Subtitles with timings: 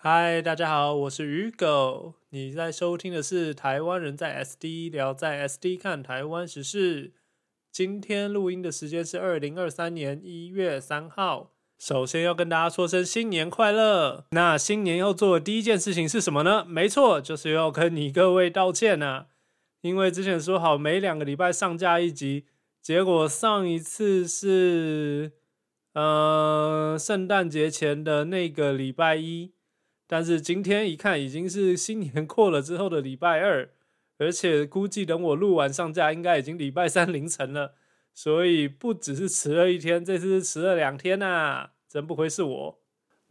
[0.00, 2.14] 嗨，大家好，我是鱼狗。
[2.30, 7.14] 你在收听的是台湾人在 SD 聊，在 SD 看台湾时事。
[7.72, 11.50] 今天录音的时间是二零二三年一月三号。
[11.80, 14.26] 首先要跟大家说声新年快乐。
[14.30, 16.64] 那新年要做的第一件事情是什么呢？
[16.64, 19.26] 没错，就是要跟你各位道歉呐。
[19.80, 22.46] 因为之前说好每两个礼拜上架一集，
[22.80, 25.32] 结果上一次是
[25.94, 29.50] 呃圣诞节前的那个礼拜一，
[30.08, 33.70] 但是今天一看已经是新年过了之后的礼拜二，
[34.18, 37.74] 而且估计等我录完上架，应该已经礼拜三凌晨了。
[38.14, 42.78] 所以不只是迟了一天，这次是迟了两天呐，真不愧是我。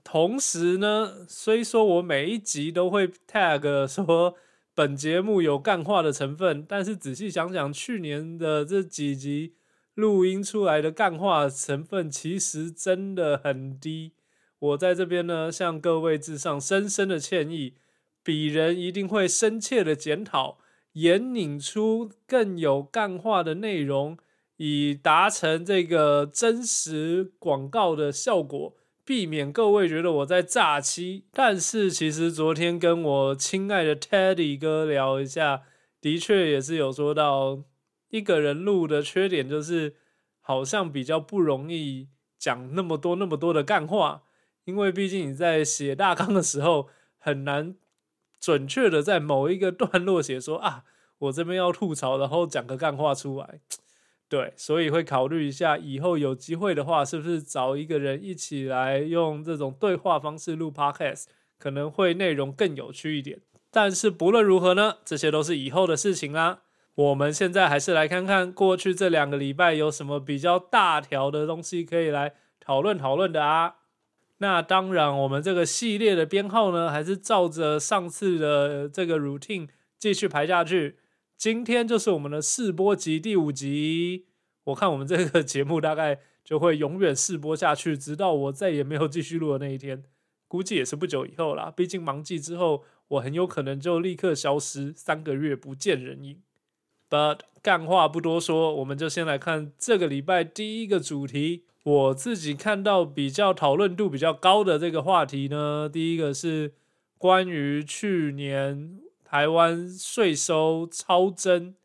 [0.04, 4.36] 同时呢，虽说我每一集都会 tag 说
[4.74, 9.56] 本节目有干话的成分，但是仔细想想，去年的这几集
[9.96, 14.14] 录音出来的干话成分其实真的很低。
[14.60, 17.76] 我在这边呢，向各位致上深深的歉意。
[18.24, 20.58] 鄙人一定会深切的检讨，
[20.94, 24.18] 研拧出更有干话的内容。
[24.60, 31.26] 以达成这个真实广告的效果，避免各位觉得我在诈欺。
[31.32, 35.62] 但是其实昨天跟我亲爱的 Teddy 哥聊一下，
[36.02, 37.62] 的确也是有说到
[38.10, 39.96] 一个人录的缺点，就是
[40.42, 42.08] 好像比较不容易
[42.40, 44.24] 讲那么多那么多的干话，
[44.68, 47.74] 因为毕竟你在写大纲的时候很难
[48.38, 50.84] 准确的在某一个段落写说啊，
[51.20, 53.62] 我这边要吐槽，然后讲个干话出来。
[54.28, 63.40] 对，所以会考虑一下，以后有机会的话，是不是找一个人一起来用这种对话方式录 podcast，可能会内容更有趣一点。
[63.72, 66.60] 但是不论如何呢，这些都是以后的事情啦。
[66.96, 73.77] 我们现在还是来看看过去这两个礼拜有什么比较大条的东西可以来讨论讨论的啊。
[74.40, 79.68] 那当然，我们这个系列的编号呢，还是照着上次的这个 routine
[79.98, 80.98] 继续排下去。
[81.36, 84.26] 今天就是我们的试播集第五集，
[84.66, 90.04] 我看我们这个节目大概就会永远试播下去，直到我再也没有继续录的那一天，
[90.48, 91.72] 估计也是不久以后啦。
[91.76, 96.42] 毕竟忙季之后，我很有可能就立刻消失三个月不见人影。
[97.10, 101.64] But 干话不多说，我们就先来看这个礼拜第一个主题。
[101.84, 106.74] 我自己看到比较讨论度比较高的这个话题呢，第一个是
[107.18, 109.02] 关于去年。
[109.30, 111.76] 台湾税收超增，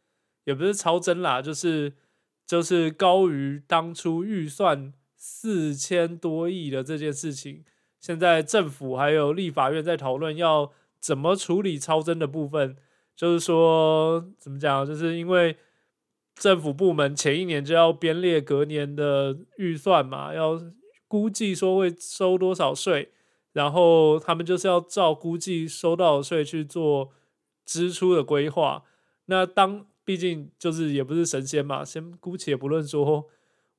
[0.44, 1.92] 也不是超增啦，就是
[2.47, 7.64] 就是高于当初预算四千多亿的这件事情。
[7.98, 10.70] 现在政府还有立法院在讨论要
[11.00, 12.76] 怎么处理超增的部分，
[13.16, 15.56] 就是说怎么讲，就是因为
[16.42, 20.60] 政府部门前一年就要编列隔年的预算嘛，要
[21.06, 23.10] 估计说会收多少税，
[23.53, 27.12] 然后他们就是要照估计收到的税去做。
[27.64, 28.82] 支出的规划，
[29.26, 33.28] 那当毕竟就是也不是神仙嘛，先姑且不论说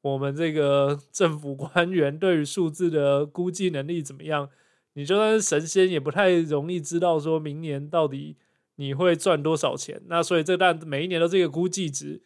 [0.01, 4.50] 我们这个政府官员对于数字的估计能力怎么样，
[4.94, 8.38] 你就算是神仙也不太容易知道说明年到底
[8.78, 10.01] 你会赚多少钱。
[10.07, 12.22] 那所以这但每一年都是一个估计值。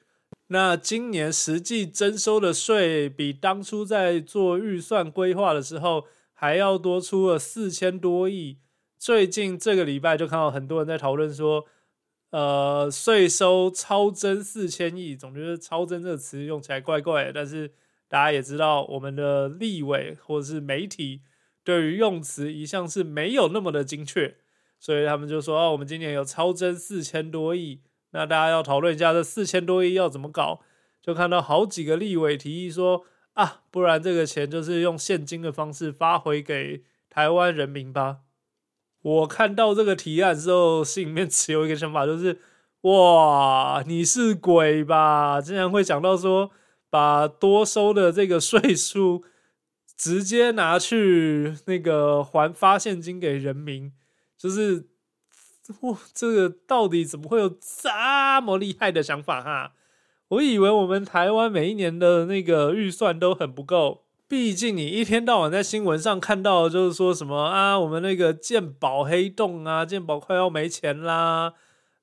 [0.47, 8.59] 那今年实际征收的税比当初在做预算规划的时候还要多出了四千多亿。
[8.97, 11.65] 最近这个礼拜就看到很多人在讨论说，
[12.29, 17.33] 呃，税收超增四千亿，总觉得“超增”这个词用起来怪怪的。
[17.33, 17.73] 但是
[18.07, 21.21] 大家也知道，我们的立委或者是媒体
[21.63, 24.35] 对于用词一向是没有那么的精确，
[24.79, 27.81] 所以他们就说：“哦，我们今年有超增四千多亿。”
[28.11, 30.61] 那大家要讨论一下这四千多亿要怎么搞？
[31.01, 38.19] 就看到好几个立委提议说：“啊，不然这个钱就是用现金的方式发回给台湾人民吧。”
[39.03, 42.39] 我看到这个提案之后，心里面只有一个想法，就是
[42.81, 45.39] 哇，你是鬼吧？
[45.39, 46.51] 竟然会想到说，
[46.89, 49.23] 把多收的这个税数
[49.95, 53.93] 直接拿去那个还发现金给人民，
[54.37, 54.87] 就是
[55.81, 59.73] 哇，这个到底怎么会有这么厉害的想法哈？
[60.29, 64.03] 我以为我们台湾每一年的那个预算都很不够。
[64.29, 71.53] 毕竟你一天到晚在新闻上看到，就是说什么啊，我们那个鉴宝黑洞啊，鉴宝快要没钱啦，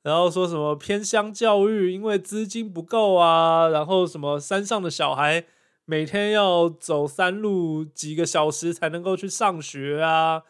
[0.02, 5.44] 然后说什么偏乡教育因为资金不够啊，然后什么山上的小孩
[5.84, 10.44] 每天要走山路几个小时才能够去上学啊，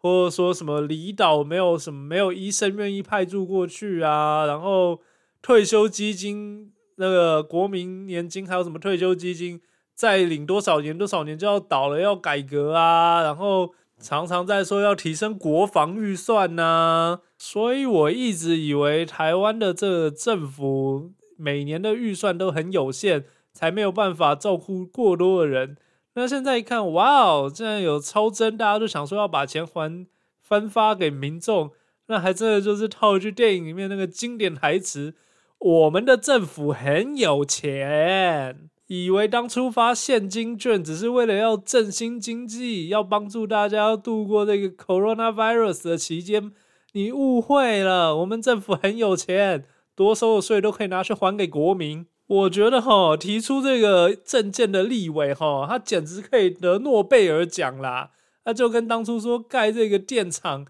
[0.00, 5.00] 或者说什么离岛没有什么没有医生愿意派驻过去啊，然后
[5.40, 9.60] 退休基金那个国民年金还有什么退休基金？
[9.94, 13.22] 再领多少年多少年就要倒了，要改革啊！
[13.22, 25.76] 然后常常在说要提升国防预算呐，所以我一直以为台湾的这个政府每年的预算都很有限，才没有办法照顾过多的人。
[26.14, 30.06] 那现在一看，哇哦，竟然有超增，大家都想说要把钱还
[30.40, 31.70] 分发给民众，
[32.08, 35.14] 那还真的就是套一句电影里面那个经典台词
[35.58, 46.50] ：“我们的政府很有钱。”以为当初发现金券只是为了要振兴经济，要帮助大家度过这个 coronavirus 的期间，
[46.94, 48.16] 你误会了。
[48.16, 49.64] 我们政府很有钱，
[49.94, 52.04] 多收的税都可以拿去还给国民。
[52.30, 58.10] 我觉得哈，提出这个证件的立委哈，他简直可以得诺贝尔奖啦。
[58.44, 60.64] 那就跟当初说盖这个电厂，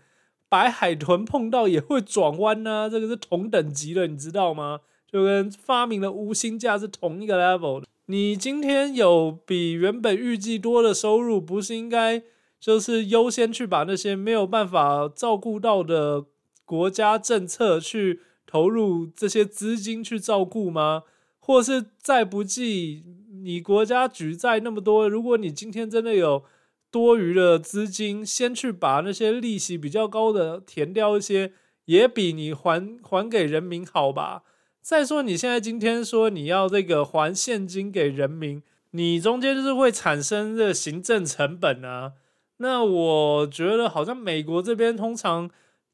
[0.48, 4.80] 白海豚碰到也会转弯呢，这个是同等级的，你知道吗？
[5.06, 7.82] 就跟发明了无薪假是同一个 level。
[8.06, 12.22] 你今天有比原本预计多的收入，不是应该
[12.58, 16.24] 就是优先去把那些没有办法照顾到的
[16.64, 21.02] 国家政策去投入这些资金去照顾吗？
[21.50, 23.02] 或是再不济，
[23.42, 26.44] 你国家举债那么多，如果你今天真的有
[26.92, 31.52] 多余的资金，先去把那些利息比较高的填掉一些，
[31.86, 34.44] 也比你还还给人民好吧？
[34.80, 38.62] 再说，你现在今天说你要这个还现金给人民，
[38.92, 42.12] 你中间就是会产生这行政成本啊。
[42.58, 45.50] 那我觉得好像美国这边通常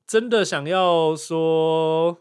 [0.07, 2.19] 真的想要说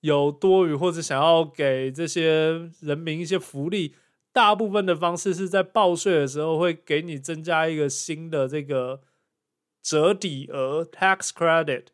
[0.00, 3.94] 有多余或者想要给这些人民一些福利，
[4.32, 9.00] 大部分的方式是在报税的时候会给你增加一个新的这个
[9.82, 11.84] 折抵额 （tax credit）。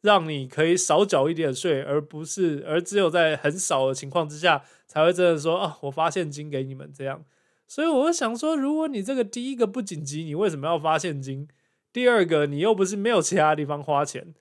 [0.00, 7.24] 让你可以少缴一点税，而不是而只有在很少的情况之下才会真的说啊，我发现金给你们这样。
[7.66, 11.48] 所以我想说，如果你这个第一个不紧急，你为什么要发现金？
[11.90, 14.34] 第二个，你又不是没有其他地方花钱。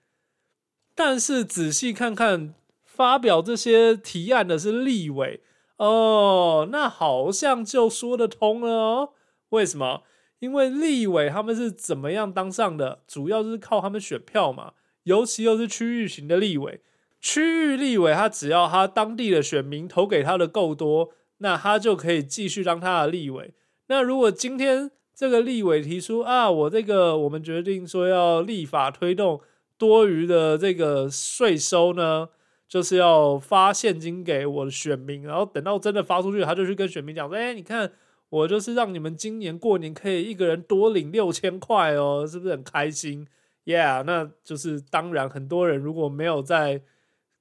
[0.93, 2.53] 但是仔细看看，
[2.95, 5.41] 发表这些提案的是立委
[5.77, 9.09] 哦，那好像就说得通了哦。
[9.49, 10.03] 为什么？
[10.37, 13.01] 因为立委他们是怎么样当上的？
[13.07, 14.73] 主要是靠他们选票嘛。
[15.05, 16.81] 尤其又是区域型的立委，
[17.19, 21.09] 区域立委他只要他当地的选民投给他的够多，
[21.39, 23.53] 那他就可以继续当他的立委。
[23.87, 29.41] 那如果今天这个立委提出啊，我这个我们决定说要立法推动
[29.77, 32.29] 多余的这个税收呢，
[32.73, 37.91] 就是要发现金给我的选民，然后等到真的发出去，他就去跟选民讲说，哎，你看
[38.29, 43.27] 我就是让你们今年过年可以一个人多领六千块哦，是不是很开心
[43.65, 46.81] ？Yeah，那就是当然，很多人如果没有在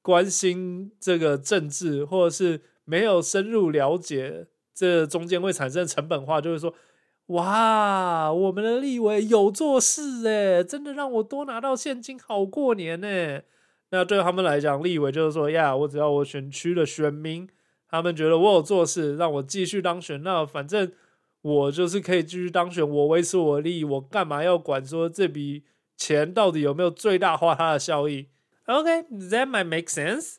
[0.02, 6.74] 关心这个政治，或者是没有深入了解这中间会产生成本化，就会说：
[7.28, 13.40] 哇，我们的立委有做事诶，真的让我多拿到现金，好过年呢。
[13.92, 17.48] 那对他们来讲，立委就是说：呀，我只要我选区的选民，
[17.88, 20.90] 他们觉得我有做事，让我继续当选，那反正
[21.42, 25.62] 我就是可以继续当选，我维持我的利益，我干嘛要管说这笔？
[25.94, 28.26] 钱到底有没有最大化它的效益
[28.64, 30.36] ？OK，that might make sense。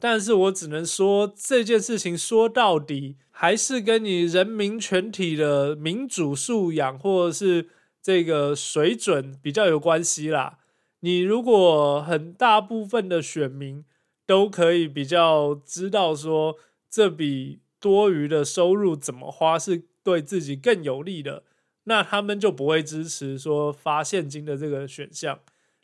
[0.00, 7.68] 但是我只能说这件事情说到底还是跟你人民全体的民主素养或者是
[8.02, 10.58] 这个水准比较有关系啦。
[11.06, 13.84] 你如果很大部分的选民
[14.26, 16.56] 都可以比较知道说
[16.90, 21.44] 这笔多余的收入怎么花是对自己更有利的。
[21.84, 25.38] 那他们就不会支持说发现金的这个选项，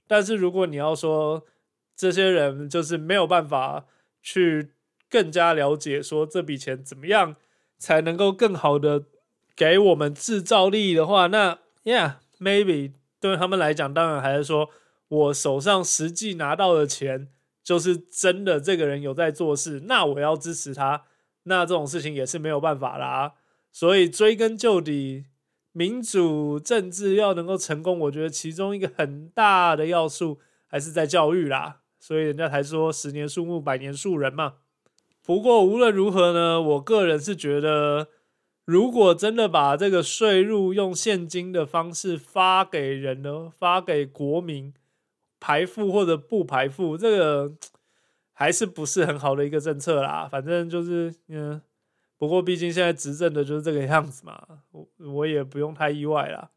[0.09, 1.47] 但是如果你要说
[1.95, 3.87] 这些人就是没有办法
[4.21, 4.73] 去
[5.09, 7.37] 更加了解说这笔钱怎么样
[7.79, 9.05] 才能够更好的
[9.55, 14.69] 给我们制造利益的话，那 Yeah maybe 对他们来讲，当然还是说
[15.13, 17.29] 我手上实际拿到的钱
[17.63, 21.05] 就是真的这个人有在做事，那我要支持他，
[21.43, 23.35] 那这种事情也是没有办法啦。
[23.71, 25.27] 所以追根究底。
[25.75, 31.81] 民主政治要能够成功，我觉得其中一个很大的要素还是在教育啦。
[31.99, 34.57] 所以人家才说“十年树木，百年树人”嘛。
[35.23, 38.09] 不过无论如何呢，我个人是觉得，
[38.67, 44.75] 如果真的把这个税入用现金的方式发给人呢，发给国民
[45.43, 47.53] 排付或者不排付，这个
[48.33, 50.29] 还是不是很好的一个政策啦。
[50.31, 51.61] 反正就是嗯。
[52.19, 56.53] 不过，毕竟现在执政的就是这个样子嘛，我我也不用太意外啦。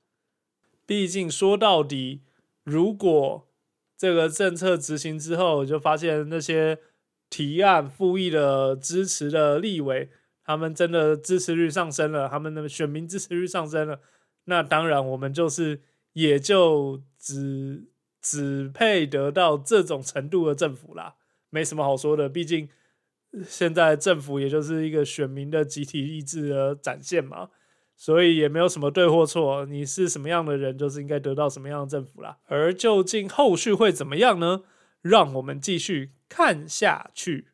[0.86, 2.22] 毕竟说到底，
[2.64, 3.48] 如果
[3.98, 6.78] 这个政策执行之后，就发现那些
[7.32, 10.12] 提案复议的支持的立委，
[10.44, 14.00] 他们真的支持率上升了，他们的选民支持率上升了，
[14.44, 15.82] 那当然我们就是
[16.14, 17.88] 也就只
[18.28, 21.14] 只配得到这种程度的政府啦，
[21.52, 22.28] 没什么好说的。
[22.28, 22.68] 毕竟
[23.48, 27.50] 现在政府也就是一个选民的集体意志的展现嘛，
[27.96, 29.68] 所以也没有什么对或错。
[29.68, 32.40] 你是什么样的人，就是应该得到什么样的政府啦。
[32.48, 34.64] 而究竟后续会怎么样呢？
[35.04, 37.50] 让我们继续看下去。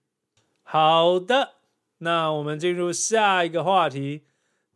[0.63, 1.56] 好的，
[1.98, 4.22] 那我们进入下一个话题。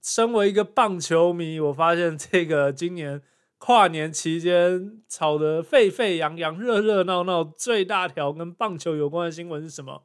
[0.02, 3.24] 身为一个棒球迷，我发现这个今年
[3.58, 10.04] 跨年期间吵得沸沸扬扬、热热闹闹最大条跟棒球有关的新闻是什么？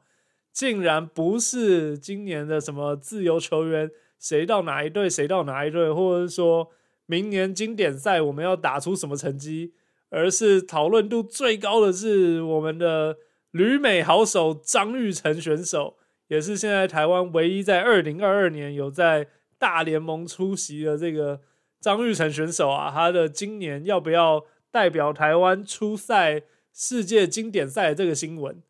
[0.51, 6.69] 竟然不是今年的什么自由球员谁到哪一队，谁到哪一队，或者是说
[7.05, 9.73] 明年经典赛我们要打出什么成绩，
[10.09, 13.17] 而是讨论度最高的是我们的
[13.51, 19.27] 旅美好手张玉成选手，也是现在台湾唯一在二零二二年有在。
[19.61, 21.39] 大联盟出席的这个
[21.81, 28.61] 张玉成选手啊，他的今年要不要代表台湾出赛世界经典赛这个新闻，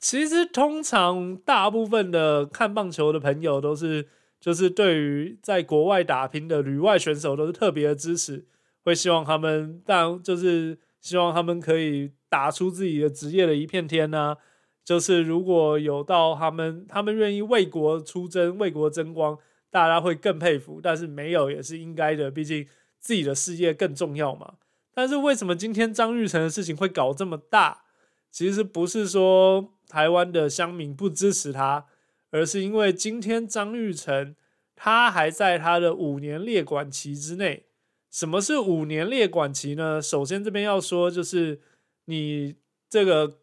[0.00, 4.08] 其实通常大部分的看棒球的朋友都是，
[4.40, 8.46] 就是对于在国外打拼的旅外选手都是特别的支持，
[8.82, 14.36] 会希望他们，但就是希望他们可以打出自己的职业的一片天呢。
[14.82, 19.38] 就是如果有到他们，他们愿意为国出征，为国争光。
[19.74, 22.64] 大家会更佩服，但是没有也是应该的，毕竟
[23.00, 24.54] 自己的事业更重要嘛。
[24.94, 27.82] 但是为什么今天张玉成的事情会搞这么大？
[28.30, 31.86] 其实不是说台湾的乡民不支持他，
[32.30, 34.36] 而是因为今天张玉成
[34.76, 37.66] 他还在他的五年列管期之内。
[38.12, 40.00] 什么是五年列管期呢？
[40.00, 41.60] 首先这边要说，就是
[42.04, 42.54] 你
[42.88, 43.40] 这个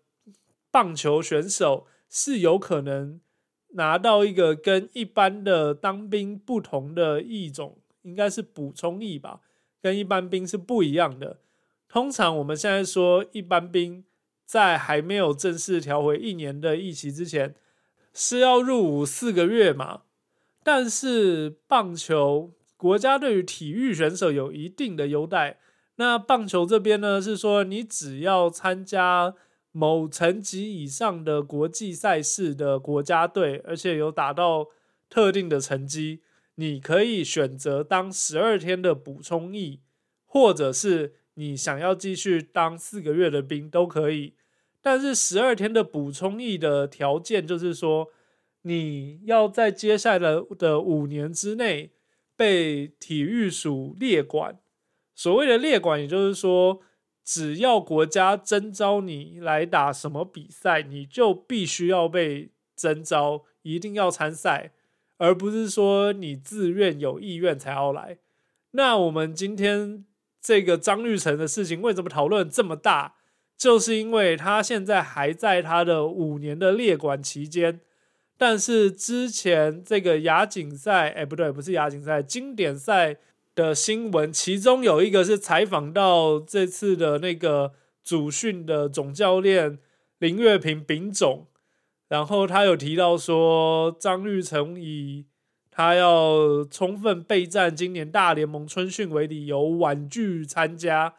[0.72, 3.20] 棒球选手是有可能。
[3.74, 9.42] 拿到一个跟一般的当兵不同的一种，应该是补充役吧，
[9.82, 11.40] 跟一般兵是不一样的。
[11.88, 14.04] 通常我们现在说一般兵
[14.46, 17.56] 在还没有正式调回一年的役期之前，
[18.14, 20.02] 是要入伍四个月嘛。
[20.64, 25.58] 但是棒球国家对于体育选手有一定的优待，
[25.96, 29.36] 那棒球这边呢是说你只要参加。
[29.74, 34.68] 某层级以上的国际赛事的国家队，而且有达到
[35.10, 36.22] 特定的成绩，
[36.56, 39.80] 你可以选择当十二天的补充役，
[40.26, 44.34] 或者是你想要继续当四个月的兵都可以。
[44.82, 48.10] 但是十二天的补充役的条件就是说，
[48.64, 51.92] 你要在接下来的五年之内
[52.36, 54.60] 被体育署列管。
[55.16, 56.82] 所谓的列管，也就是说。
[57.24, 64.72] 只要国家征召你来打什么比赛，你就必须要被征召，一定要参赛，
[65.18, 68.18] 而不是说你自愿有意愿才要来。
[68.72, 70.04] 那我们今天
[70.42, 73.16] 这个张玉成的事情为什么讨论这么大？
[73.56, 77.80] 就是因为他现在还在他的五年的列管期间，
[78.36, 83.18] 但是之前这个亚锦赛，哎，不对，不是亚锦赛，经典赛。
[83.54, 89.80] 的新闻，其中有一个是采访到这次的那个主训的总教练
[90.20, 91.48] 林月平丙总，
[92.08, 95.26] 然后他有提到说张玉成以
[95.70, 101.16] 他要充分备战今年大联盟春训为理由婉拒参加。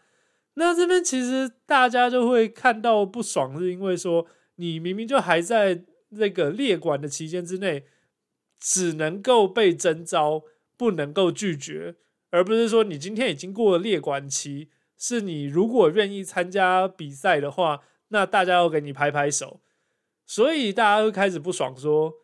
[0.54, 7.84] 那这边其实大家就会看到不爽，是因为说你明明就还在那个列管的期间之内，
[8.60, 10.42] 只能够被征召，
[10.76, 11.96] 不能够拒绝。
[12.32, 19.60] 而不是说你今天已经过了列管期，是你如果愿意参加比赛的话，那大家要给你拍拍手。
[20.24, 22.14] 所以大家会开始不爽，说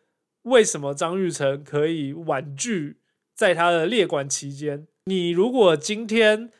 [0.41, 2.97] 为什么张玉成可以婉拒
[3.35, 4.87] 在他的列管期间？
[5.05, 6.51] 你如果今天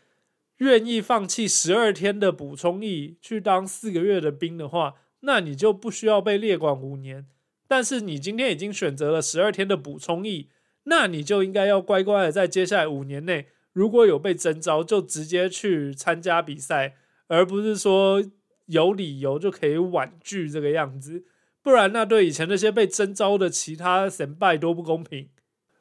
[0.57, 7.25] 愿意放弃十二天的补充役去当四个月的兵的话，那你就不需要被列管五年。
[7.67, 10.49] 但是你今天已经选择了十二天的补充役。
[10.83, 16.95] 那你就应该要乖乖的在接下来五年内，如果有被征召，就直接去参加比赛，
[17.27, 18.23] 而不是说
[18.67, 21.25] 有理由就可以婉拒这个样子。
[21.61, 25.29] 不然那对以前那些被征召的其他神拜多不公平。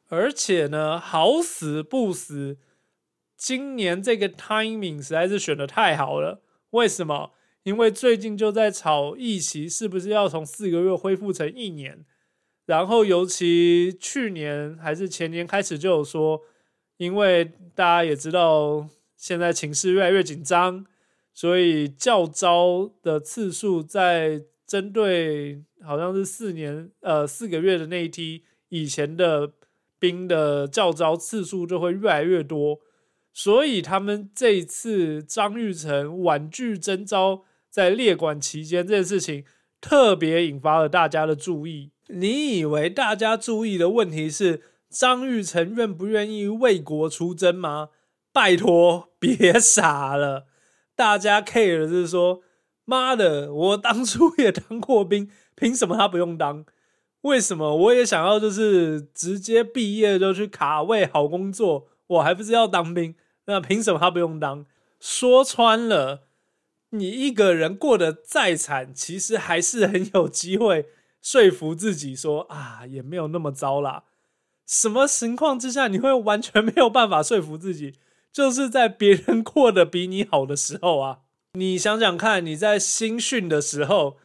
[0.09, 2.57] 而且呢，好死不死，
[3.37, 6.41] 今年这个 timing 实在是选的太好了。
[6.71, 7.31] 为什么？
[7.61, 12.05] 因为最近就在炒疫情，是不是要从四个月恢复成一年？
[12.69, 16.39] 然后，尤其去年还是前年开始就有说，
[16.97, 20.85] 因为大家也知道现在情势越来越紧张，
[21.33, 29.51] 所以教招的次数在针对好像是四年呃四个月的那一批以前的
[29.97, 32.79] 兵的教招次数就会越来越多，
[33.33, 39.43] 所以他们这一次张玉成婉拒征召在列管期间这件事情，
[39.81, 41.91] 特别引发了大家的注意。
[42.07, 47.89] 你以为大家注意的问题是张玉成愿不愿意为国出征吗？
[48.31, 50.45] 拜托，别傻了！
[50.95, 52.41] 大家 care 的是说，
[52.85, 56.65] 妈的，我当初也当过兵，凭什么他不用当？
[57.21, 61.87] 为什么我也想要就是直接毕业就去卡位好工作？
[62.07, 63.15] 我还不是要当兵？
[63.45, 64.65] 那凭什么他不用当？
[64.99, 66.27] 说穿了，
[66.91, 70.87] 你一个人过得再惨，其实还是很有机会
[71.21, 74.05] 说服自己说啊，也没有那么糟啦。
[74.65, 77.95] 什么情况之下你会完全没有办法说服自己？
[78.31, 81.19] 就是在别人过得比你好的时候啊！
[81.53, 84.17] 你想想看，你在新训的时候。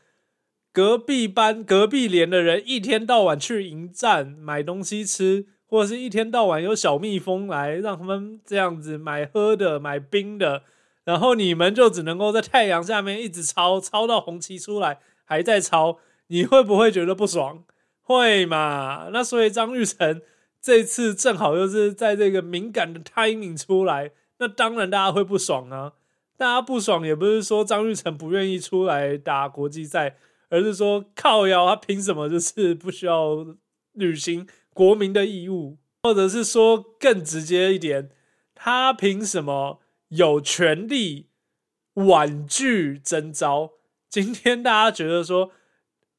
[0.73, 10.65] 隔壁班、隔壁连的人一天到晚去营站买东西吃，或者是一天到晚有小蜜蜂来让他们这样子买喝的、买冰的，
[11.05, 17.65] 然后你们就只能够在太阳下面一直抄，抄到红旗出来还在抄，你会不会觉得不爽？
[18.03, 19.09] 会嘛？
[19.13, 20.21] 那所以张玉成
[20.61, 25.93] 这次正好又是在这个敏感的 timing 出来，那当然大家会不爽啊！
[26.37, 30.17] 大家不爽也不是说张玉成不愿意出来打国际赛。
[30.51, 33.45] 而是说靠腰，他凭什么就是不需要
[33.95, 35.79] 履行国民的义务？
[36.05, 38.11] 或者是说更直接一点，
[38.55, 39.81] 他凭什么
[40.17, 41.29] 有权利
[41.95, 43.73] 婉拒征召？
[44.09, 45.51] 今天大家觉得说，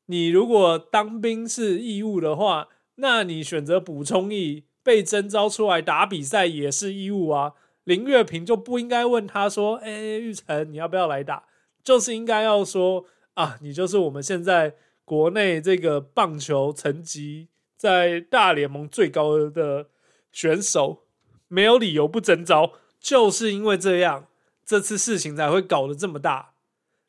[0.08, 7.54] 你如果当兵是义务的话，那你选择补充役被征召出来打比赛也是义务啊。
[7.84, 11.46] 林月平就不应该问他说：“哎，玉成，你要不要来打？”
[11.84, 13.06] 就是应该要说。
[13.36, 19.90] 啊，你就是我们现在国内这个棒球层级在大联盟最高的
[20.32, 21.04] 选手，
[21.50, 22.72] 没有理由不征召，
[23.06, 24.26] 就是因为这样，
[24.66, 26.54] 这次事情才会搞得这么大。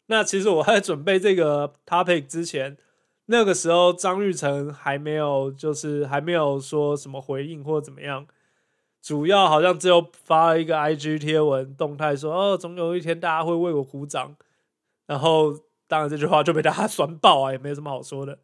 [0.09, 2.77] 那其实我在准备这个 topic 之前，
[3.25, 8.27] 那个时候张玉成还没有，就是还没有说什么回应或怎么样，
[9.01, 14.37] 主要好像只有发了一个 IG 贴文动态说，哦，总有一天大家会为我鼓掌，
[15.07, 15.59] 然后。
[15.89, 18.41] 当然，这句话就被大家酸爆啊， 也没什么好说的。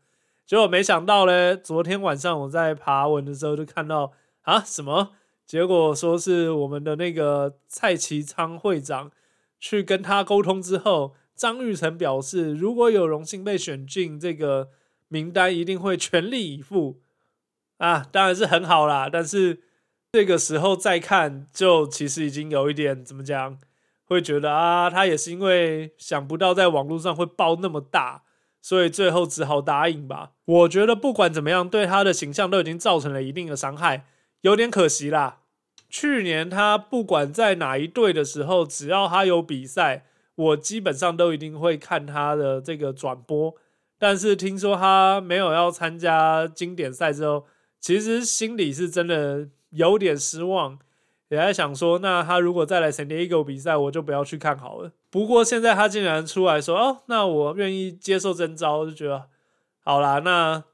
[0.47, 4.13] 结果没想到嘞，昨天晚上我在爬文的时候就看到
[4.43, 5.11] 啊，什么？
[5.53, 9.11] 结果说是我们的那个蔡其昌会长
[9.61, 14.71] 去跟他沟通之后，张玉成表示，如果有荣幸被选进这个
[15.09, 17.03] 名单，一定会全力以赴
[17.77, 17.99] 啊。
[18.11, 19.61] 当然是很好啦，但是
[20.13, 23.59] 这个时候再看，就其实已经有一点怎么讲？
[24.05, 28.23] 会觉得啊，他也是因为想不到在网络上会爆那么大，
[28.63, 30.31] 所以最后只好答应吧。
[30.47, 34.07] 我觉得不管怎么样，对他的形象都已经造成了一定的伤害，
[34.41, 35.41] 有点可惜啦。
[35.93, 43.55] 去年他不管在哪一队的时候，只要他有比赛，我基本上都一定会看他的这个转播。
[43.99, 47.45] 但是听说他没有要参加经典赛之后，
[47.79, 50.79] 其实心里是真的有点失望。
[51.29, 54.93] 也在想说，那他如果再来 San Diego 比赛，我就不要去看好了。
[55.11, 59.25] 不过现在他竟然出来说，哦，那我愿意接受征召，就觉得
[59.85, 60.65] 好啦，那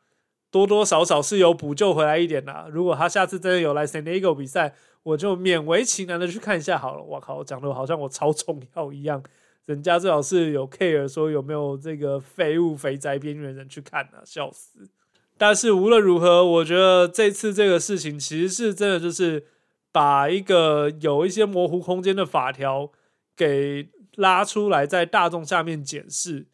[0.50, 2.66] 多多少少是有补救回来一点啦。
[2.70, 7.02] 如果他下次真的有来 San Diego 比赛，我就勉为其难的去看一下好了。
[7.02, 9.22] 我靠，讲的好像我超重要一样，
[9.66, 14.88] 人家最好是有 care 说有没有这个废物肥宅边缘人去看啊，笑死！
[15.36, 19.44] 但是无论如何，我觉得这次这个事情其实是真的就是。
[19.90, 22.92] 把一个有一些模糊空间的法条
[23.34, 26.46] 给拉出来，在大众下面检视，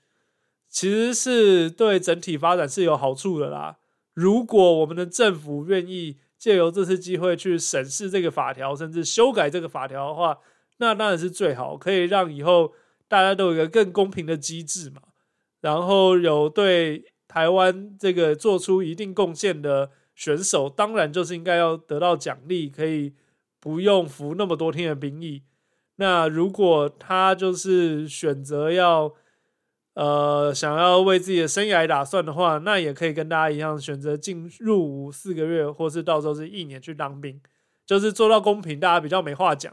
[0.68, 3.78] 其实是对整体发展是有好处的啦。
[4.14, 10.37] 如果我们的政府愿意借由这次机会去审视这个法条，甚至修改这个法条的话，
[10.76, 12.74] 那当然是最好，可以让以后
[13.09, 15.00] 大家都有一个更公平的机制嘛。
[15.62, 23.14] 然后有对台湾这个做出一定贡献的选手，当然就是应该要得到奖励，可以。
[23.64, 25.42] 不用服那么多天的兵役。
[25.96, 29.11] 那如果他就是选择要，
[29.94, 37.40] 呃，想要为自己的生涯打算的话，那也可以跟大家一样，选择进入伍四个月，或是到时候是一年去当兵，
[37.87, 39.72] 就是做到公平，大家比较没话讲。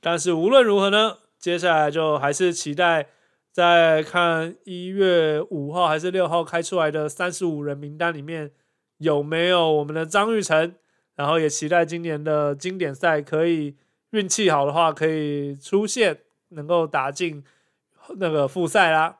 [0.00, 3.08] 但是无论如何呢，接下来就还是期待
[3.52, 8.50] 在看一月五号还是六号开出来的三十五人名单里面
[8.98, 10.74] 有没有我们的张玉成。
[11.16, 13.76] 然后也期待今年的经典赛可以
[14.12, 17.44] 运气好的话，可以出现能够打进
[18.18, 19.18] 那个复赛啦。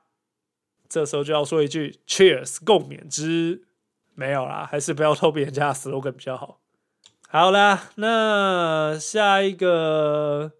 [0.88, 3.62] 这时候就要说一句 Cheers，共勉之。
[4.14, 6.60] 没有啦，还是不要偷别人家的 slogan 比较好。
[7.28, 10.52] 好啦，那下一个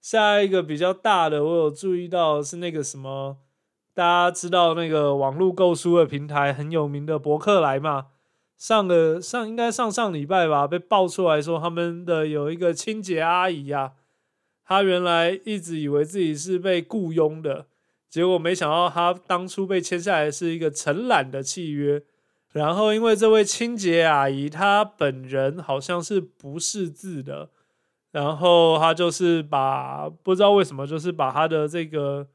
[0.00, 3.38] 下一个比较大的，我有注意到是那个什么，
[3.92, 8.06] 大家知道那个网络购书的平台很有名的博客来嘛？
[8.56, 13.94] 上个上应该上上礼拜吧，被爆出来说他们的有一个清洁阿姨呀，
[14.64, 17.66] 她原来一直以为自己是被雇佣的，
[18.12, 22.02] 结果没想到他当初被签下来是一个承揽的契约。
[22.50, 27.48] 然后，因为这位清洁阿姨她本人好像是不识字的，
[28.10, 32.28] 然后她就是把不知道为什么，就是把她的这个，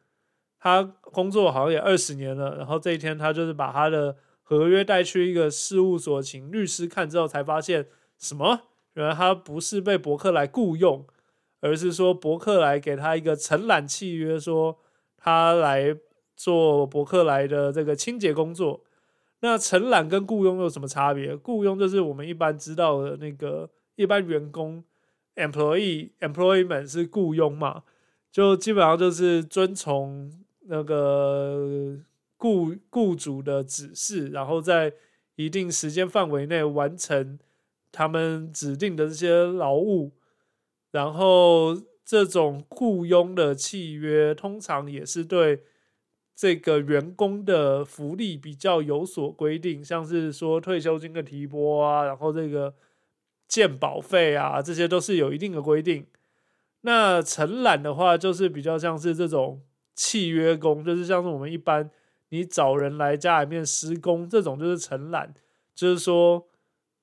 [0.59, 7.85] 她工作好像也二十年了，然后这一天她就是把她的合约带去一个事务所，请律师看之后，才发现
[8.17, 8.61] 什么？
[8.95, 11.05] 原来她不是被伯克来雇佣，
[11.61, 14.79] 而是说伯克来给她一个承揽契约，说
[15.17, 15.97] 他来
[16.35, 18.81] 做伯克来的这个清洁工作。
[19.41, 21.35] 那承揽跟雇佣有什么差别？
[21.35, 24.83] 雇佣就是我们一般知道的那个一般员工
[25.35, 27.83] ，employee employment 是雇佣嘛，
[28.31, 31.97] 就基本上就是遵从那个
[32.37, 34.91] 雇雇主的指示，然后在
[35.35, 37.37] 一定时间范围内完成
[37.91, 40.11] 他们指定的这些劳务，
[40.89, 41.75] 然后
[42.07, 45.63] 这种雇佣的契约通常也是对。
[46.39, 52.75] 这个员工的福利比较有所规定，像是说退休金的提拨啊，然后这个
[53.47, 56.05] 健保费啊，这些都是有一定的规定。
[56.81, 59.59] 那承揽的话，就是比较像是这种
[59.95, 61.89] 契约工，就是像是我们一般
[62.29, 65.33] 你找人来家里面施工这种，就是承揽，
[65.73, 66.45] 就是说，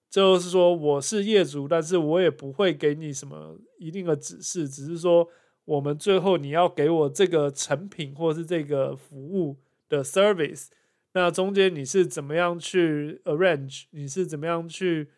[0.08, 5.28] 就是说我是业主，但是我也不会给你什么一定的指示，只是说。
[5.66, 9.56] 我们最后你要给我这个成品或是这个服务
[9.88, 10.66] 的 service，
[11.14, 13.84] 那中间你是怎么样去 arrange？
[13.92, 15.08] 你是怎么样去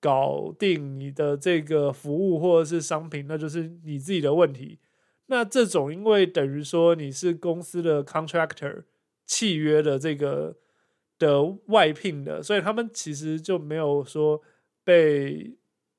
[0.00, 3.26] 搞定你的这个服务或者是商品？
[3.28, 4.80] 那就是你自己的问题。
[5.26, 8.82] 那这种因为等于说你是公司的 contractor
[9.26, 10.56] 契约的这个
[11.20, 14.42] 的外聘的，所以他们其实就没有说
[14.82, 15.54] 被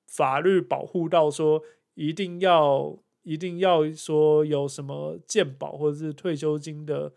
[0.06, 1.64] 法律保护到说
[2.08, 2.98] 一定要。
[3.24, 7.12] 一定要说有什么健保或者是退休金的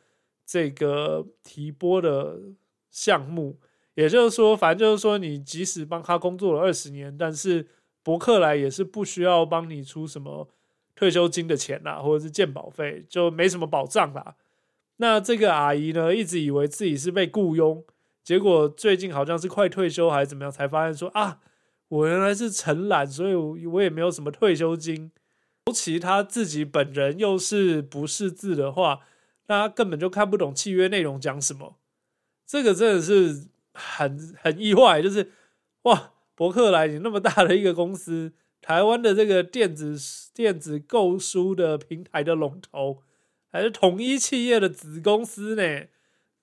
[0.44, 2.38] 这个提拨的
[2.90, 3.56] 项目，
[3.94, 7.66] 也就是说，反正就是说，你即使帮他工作了二十年，但是
[8.02, 10.46] 伯克莱也是不需要帮你出什么
[10.94, 14.34] 退休金的钱啦，或者是健保费，就没什么保障啦。
[14.96, 17.82] 那这个阿姨呢，一直以为自己是被雇佣，
[18.22, 21.40] 结果最近好像是快退休还是怎么样，才发现说啊，
[21.92, 25.12] 我原来是承揽，所以我我也没有什么退休金。
[25.66, 29.00] 尤其他自己本人又是不识字的话，
[29.48, 31.76] 那他根本就看不懂契约内容讲什么。
[32.46, 35.32] 这个真的是很很意外，就是
[35.82, 39.94] 哇，伯克莱你那么大的一个公司，台湾的这个电子
[40.32, 43.02] 电子购书的平台的龙头，
[43.50, 45.84] 还是统一企业的子公司呢，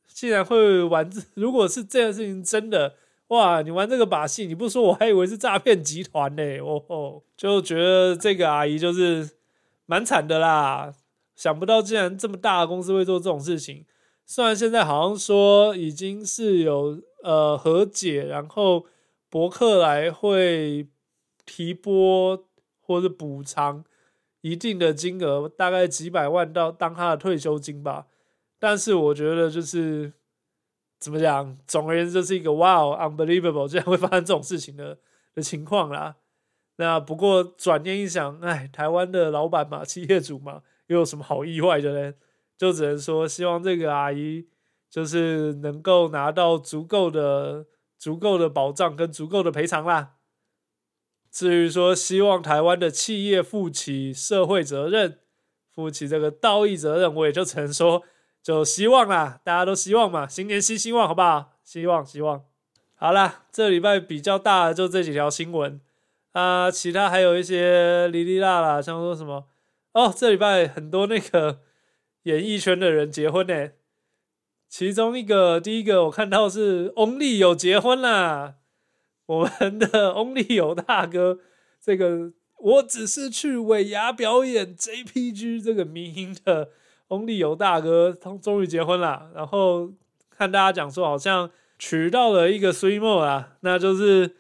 [0.05, 1.23] 竟然会玩这？
[1.33, 2.97] 如果是这件事情真的。
[3.29, 6.43] 哇，你玩这个把戏，你不说我还以为是诈骗集团呢。
[6.59, 9.29] 哦吼，就觉得这个阿姨就是
[9.85, 10.91] 蛮惨的啦。
[11.35, 13.85] 想不到竟然这么大的公司会做这种事情。
[14.25, 18.85] 虽然现在好像说已经是有呃和解，然后
[19.29, 20.87] 伯克莱会
[21.45, 22.47] 提拨
[22.81, 23.83] 或者补偿
[24.41, 28.07] 一定的金额，大概几百万到当他的退休金吧。
[28.57, 30.13] 但是我觉得就是。
[30.99, 31.57] 怎么讲？
[31.65, 34.97] 总而言之，就是一个 wow unbelievable，竟然会发生这种事情的
[35.33, 36.17] 的情况啦。
[36.75, 42.13] 那不过转念一想，哎，台湾的老板嘛，企业主嘛，又有什么好意外的呢？
[42.57, 44.47] 就只能说，希望这个阿姨
[44.89, 47.65] 就是能够拿到足够的、
[47.97, 50.15] 足够的保障跟足够的赔偿啦。
[51.31, 55.19] 至于说，希望台湾的企业负起社会责任、
[55.71, 58.03] 负起这个道义责任，我也就只能说。
[58.49, 61.53] 就希望啦，大家都希望嘛，新年新希望，好不好？
[61.63, 62.43] 希望希望。
[62.95, 65.79] 好啦，这礼拜比较大的就这几条新闻
[66.31, 69.45] 啊，其他还有一些哩哩啦啦，像说什么
[69.91, 71.59] 哦，这礼拜很多那个
[72.23, 73.69] 演艺圈的人结婚呢，
[74.67, 78.55] 其中一个第一个我看到是翁立友结婚啦，
[79.27, 81.37] 我们的翁立友大哥，
[81.79, 86.69] 这个我只是去尾牙表演 JPG 这个民音的。
[87.09, 89.91] 翁立友大哥他终于结婚了，然后
[90.29, 94.35] 看大家讲说好像娶到了一个孙莫啊，那就是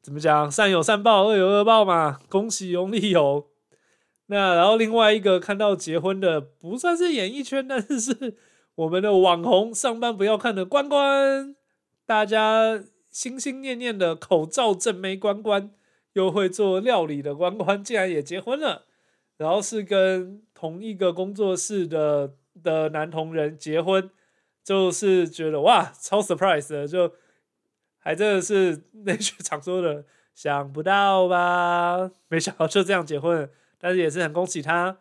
[0.00, 3.46] 怎么讲善有善报，恶有恶报嘛，恭喜翁立友。
[4.26, 8.36] 那然后另外一个看到结婚的不算是演艺圈，但是是
[8.76, 11.54] 我们的网红上班不要看的关关，
[12.06, 15.70] 大家心心念念的口罩正妹关关
[16.14, 18.84] 又会做料理的关关，竟然也结婚了。
[19.36, 24.08] 然后是跟同一个工作室的的男同仁结婚，
[24.62, 27.12] 就是觉得哇，超 surprise 的，就
[27.98, 30.04] 还真的是那句常说的，
[30.36, 32.12] 想不到吧？
[32.30, 34.98] 没想到就这样结婚，但是也是很恭喜他。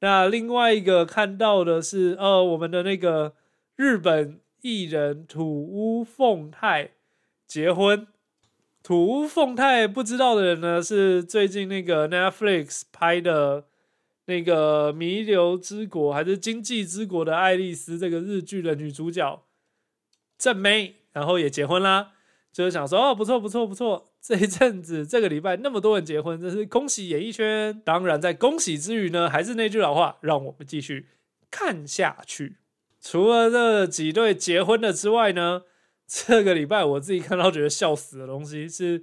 [0.00, 3.34] 那另外一个看到的是，呃，我们的那个
[3.76, 6.92] 日本艺人土屋凤太
[7.46, 8.06] 结婚。
[8.82, 13.66] 土屋凤太不知道的人呢，是最近那个 Netflix 拍的
[14.26, 19.42] 那个《弥留之国》还是《经济之国》的爱丽丝这个日剧的女主角
[20.38, 22.12] 正妹，然后也结婚啦。
[22.52, 27.80] 就是想说，哦，不错不错不错，这一阵子这个礼拜那么多人结婚，真是恭喜演艺圈。
[27.84, 31.06] 当然，在恭喜之余呢，还是那句老话，让我们继续
[31.50, 32.56] 看下去。
[33.00, 35.62] 除了这几对结婚的之外呢？
[36.06, 39.02] 这个礼拜我自己看到觉得笑死的东西是，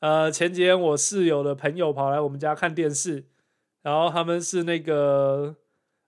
[0.00, 3.24] 呃，前几天我室友的朋友跑来我们家看电视，
[3.84, 5.54] 然后他们是那个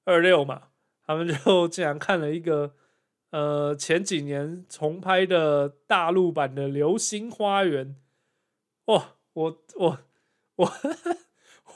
[0.04, 0.62] 二六嘛，
[1.06, 2.72] 他们就竟然看了一个
[3.30, 7.94] 呃前几年重拍的大陆版的《流星花园》。
[8.92, 9.98] 哇，我我
[10.56, 10.72] 我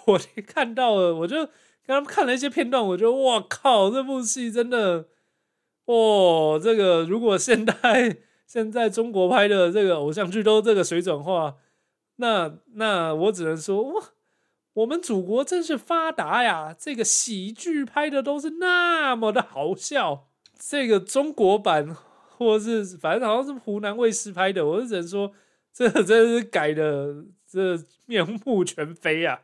[0.07, 1.51] 我看到了，我就跟
[1.87, 5.07] 他们看了一些片段，我觉得哇靠，这部戏真的，
[5.85, 8.17] 哦，这个如果现代。
[8.51, 11.55] 现在中国拍的这个偶像剧都这个水准的话，
[12.17, 14.03] 那那我只能说哇，
[14.75, 16.75] 我们祖国真是发达呀！
[16.79, 20.29] 这个喜剧拍的都是那么的好笑，
[20.59, 21.95] 这个中国版
[22.39, 25.33] 或是反正好像是湖南卫视拍的，我只能说
[25.73, 29.41] 这真是改的这面目全非啊！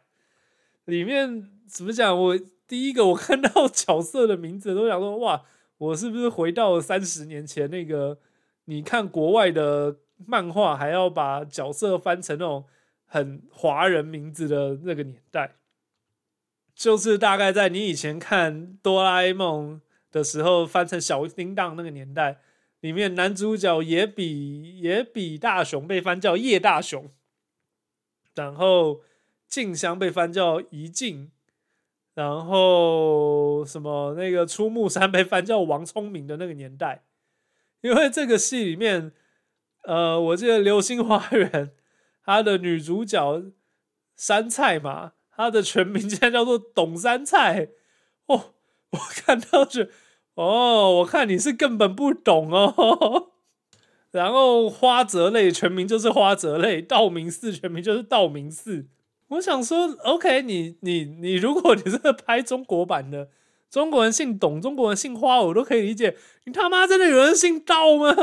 [0.85, 2.17] 里面怎么讲？
[2.17, 5.43] 我第一个我看到角色的名字都想说哇，
[5.79, 8.19] 我是不是回到三十年前那个？
[8.69, 9.95] 你看国外的
[10.27, 12.65] 漫画，还要把角色翻成那种
[13.17, 15.57] 很华人名字的那个年代，
[16.75, 19.81] 就是大概在你以前看哆啦 A 梦
[20.13, 22.41] 的时候翻成小叮当那个年代，
[22.81, 27.11] 里面男主角也比也比大雄被翻叫叶大雄，
[28.35, 29.01] 然后
[29.49, 31.31] 静香被翻叫怡静，
[32.13, 37.05] 然后什么那个出木山被翻叫王聪明的那个年代。
[37.81, 39.13] 因为这个戏里面，
[39.85, 41.51] 呃，我记得《流星花园》
[42.27, 43.45] 他的女主角
[44.17, 47.69] 山菜嘛，她的全名竟然叫做董山菜。
[48.27, 48.55] 哦，
[48.91, 49.93] 我看到是，
[50.35, 53.31] 哦，我看你是根本不懂哦。
[54.11, 58.87] 然后花泽类全名就是花泽类，道明寺全名就是道明寺。
[59.29, 63.29] 我想说，OK，你你你，如果你是拍中国版的。
[63.69, 66.17] 中国人姓董，中国人姓花，我都可以理解。
[66.45, 68.15] 你他妈真的有人姓道吗？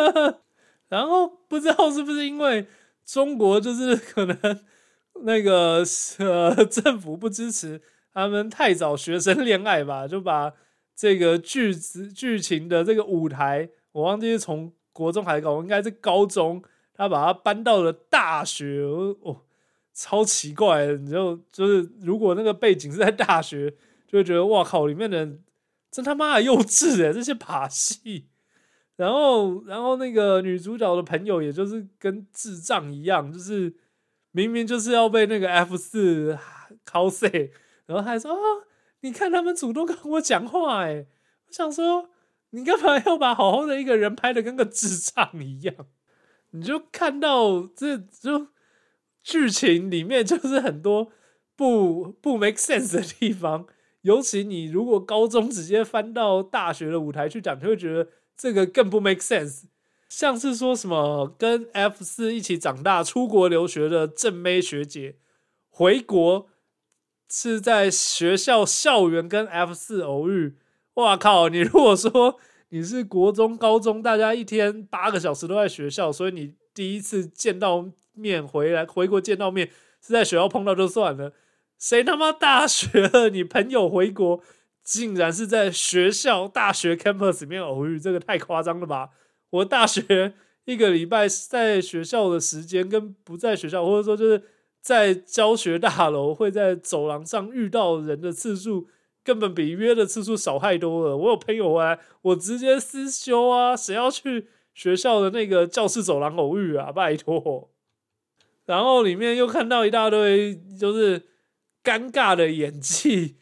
[0.90, 2.66] 然后不知道是不是因为
[3.06, 4.38] 中国就是可能
[5.24, 5.84] 那个
[6.18, 7.82] 呃政府不支持
[8.14, 10.54] 他们太早学生恋爱吧，就把
[10.96, 16.64] 这个剧子剧情的这个舞台，我忘记是从国中还是高，应该是高中，
[16.94, 18.82] 他把它搬到了大学。
[18.82, 19.42] 哦，
[19.94, 20.88] 超奇怪！
[20.88, 23.74] 你就就是如果那个背景是在大学。
[24.06, 25.44] 就会觉得哇靠，里面的人
[25.90, 28.28] 真他妈的幼稚哎，这些把戏，
[29.04, 33.74] 然后然后那个女主角的朋友，也就是跟智障一样，就是
[34.32, 36.38] 明明就是要被那个 F 四
[36.90, 37.50] cos，
[37.86, 38.40] 然后还说啊，
[39.02, 41.06] 你看他们主动跟我讲话哎，
[41.48, 42.10] 我想说
[42.52, 45.76] 你干嘛要把好好的一个人拍的跟个智障一样？
[46.52, 48.48] 你就看到这就
[49.22, 51.12] 剧情里面就是很多
[51.58, 53.66] 不不 make sense 的地方。
[54.04, 59.64] 尤其你如果高中直接翻到大学的舞台去讲，就会觉得这个更不 make sense。
[60.10, 65.16] 像是说什么跟 F 四一起长大、出国留学的正妹学姐
[65.70, 66.48] 回国，
[67.28, 70.56] 是在学校校园跟 F 四偶遇。
[70.96, 71.50] 哇靠！
[71.50, 79.68] 你如果说你是国中、高中，大家一天八个小时都在学校，所以你第一次见到面回来回国见到面
[80.00, 81.34] 是在学校碰到就算了。
[81.80, 83.30] 谁他妈大学了？
[83.30, 84.42] 你朋友回国，
[84.84, 89.10] 竟然是在学校大学 campus 里面偶遇，这个太夸张了吧！
[89.50, 90.34] 我大学
[90.66, 94.44] 一个礼拜在学校的时间，跟不在学校，或者说就是
[94.82, 98.88] 在教学大楼会在走廊上遇到人的次数，
[99.24, 101.16] 根本比约的次数少太多了。
[101.16, 106.92] 我有朋友回来，我直接私修啊，谁要去学校的那个教室走廊偶遇啊？
[106.92, 107.70] 拜托！
[108.66, 111.28] 然后里面又看到一大堆，就是。
[111.84, 113.36] 尴尬的演技，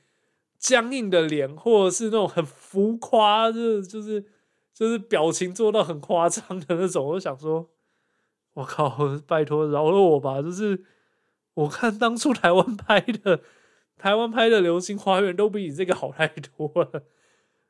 [0.62, 4.24] 僵硬的脸，或者是那种很浮夸，就是就是
[4.74, 7.06] 就是表情做到很夸张的那种。
[7.06, 7.68] 我就想说，
[8.54, 8.96] 我靠，
[9.28, 10.40] 拜托饶了我吧！
[10.40, 10.86] 就是
[11.56, 13.42] 我看当初台湾拍的，
[13.98, 17.06] 台湾拍的《流星花园》都比你这个好太多了，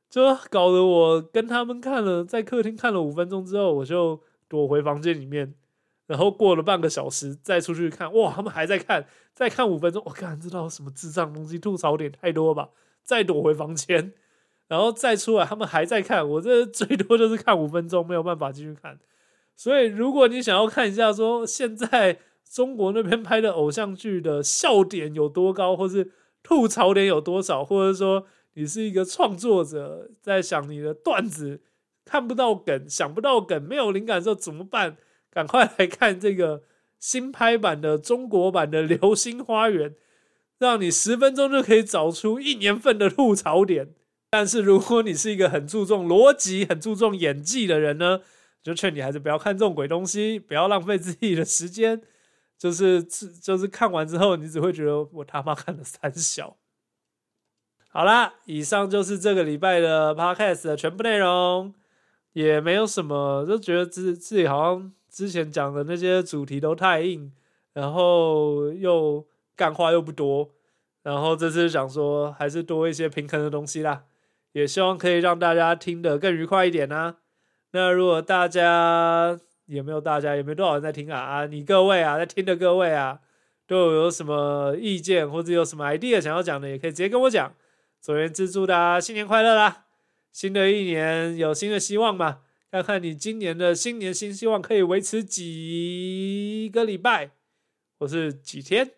[0.09, 5.55] 就搞得我跟他们看了，在客厅看了五分钟之后，我就躲回房间里面，
[6.11, 12.67] 然后过了半个小时再出去看，哇，他们还在看，再看五分钟，我看知道什么智障东西，吐槽点太多吧，
[13.01, 14.11] 再躲回房间。
[14.67, 18.99] 然后再出来，他们还在看，我这最多就是看五分钟，没有办法继续看。
[19.55, 26.11] 所以，如果你想要看一下说现在中国那边拍的偶像剧的笑点有多高，或是
[26.43, 31.61] 吐槽点有多少，或者说你是一个创作者，在想你的段子
[32.03, 34.97] 看不到梗、想不到梗、没有灵感的时候怎么办？
[35.31, 36.61] 赶快来看这个
[36.99, 39.89] 新拍版的中国版的《流星花园》，
[40.59, 43.95] 让你十分钟就可以找出一年份的吐槽点。
[44.29, 48.21] 但是如果你是一个很注重逻辑、很注重演技的人呢，
[48.61, 52.01] 就劝你还是不要看这种鬼东西，不要浪费自己的时间。
[52.57, 56.57] 就是就是看完之后，你只会觉得我他妈看了三小。
[57.89, 61.73] 好啦，以上就是这个礼拜的 podcast 的全部内容，
[62.33, 67.31] 也没有什么，就觉得自自己好像之前讲的那些主题都太硬，
[67.73, 70.49] 然后又干话又不多，
[71.03, 74.05] 然后这次想说还是多一些平衡的东西啦。
[74.53, 77.17] 也希望可以让大家听得更愉快一点呢。
[77.71, 83.19] 那如果大家也没有大家也没多少人在听啊啊，你各位啊在听的各位啊，
[83.67, 87.53] 都有什么意见或者有什么 idea 想要讲的，也可以直接跟我讲。
[88.01, 89.85] 总而言之，祝大家新年快乐啦！
[90.31, 92.39] 新的一年有新的希望嘛？
[92.71, 97.31] 看看你今年的新年新希望可以维持几个礼拜，
[97.99, 98.91] 或是几天？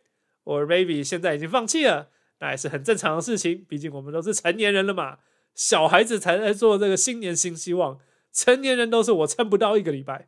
[0.43, 2.09] 我 baby 现在已经放弃了，
[2.39, 5.17] 那也是很正常的事情，毕竟我们都是成年人了嘛。
[5.55, 7.99] 小孩子才在做这个新年新希望，
[8.31, 10.27] 成年人都是我撑不到一个礼拜，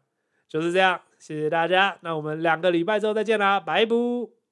[0.49, 1.01] 就是这样。
[1.19, 4.44] 谢谢大家，那我们两个礼拜之后再见啦，拜拜。